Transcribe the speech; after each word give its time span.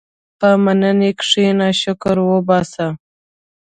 په 0.39 0.49
مننې 0.63 1.11
کښېنه، 1.19 1.67
شکر 1.81 2.17
وباسه. 2.29 2.87